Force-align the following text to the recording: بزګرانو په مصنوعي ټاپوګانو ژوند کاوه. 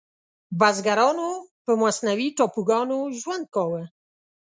بزګرانو 0.59 1.29
په 1.65 1.71
مصنوعي 1.81 2.29
ټاپوګانو 2.37 2.97
ژوند 3.19 3.45
کاوه. 3.53 3.83